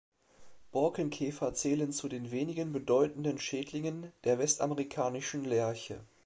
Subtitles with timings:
[0.71, 6.03] Borkenkäfer zählen zu den weniger bedeutenden Schädlingen der Westamerikanischen Lärche.